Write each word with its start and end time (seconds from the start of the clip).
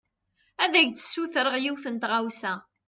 Ad 0.63 0.73
ak-d-sutreɣ 0.79 1.55
yiwen 1.63 1.89
n 1.93 1.99
tɣawsa. 2.01 2.53